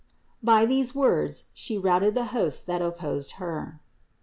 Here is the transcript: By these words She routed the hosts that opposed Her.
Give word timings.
By 0.41 0.65
these 0.65 0.95
words 0.95 1.51
She 1.53 1.77
routed 1.77 2.15
the 2.15 2.25
hosts 2.33 2.63
that 2.63 2.81
opposed 2.81 3.33
Her. 3.33 3.81